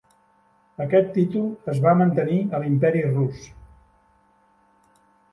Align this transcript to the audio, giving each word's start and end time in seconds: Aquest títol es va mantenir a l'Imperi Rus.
Aquest 0.83 1.09
títol 1.17 1.43
es 1.73 1.81
va 1.83 1.91
mantenir 1.99 2.37
a 2.43 2.61
l'Imperi 2.63 3.03
Rus. 3.11 3.43